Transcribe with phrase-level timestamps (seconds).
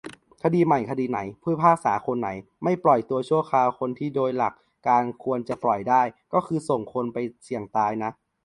[0.43, 2.29] คดีใหม่คดีไหน ผู้พิพากษาคนไหน
[2.63, 4.53] ไม่ปล่อยตัวชั่วคราวคนที่โดยหลัก
[4.89, 6.01] การควรจะปล่อยได้
[6.33, 8.11] ก็คือส่งคนไปเสี่ยงตายนะ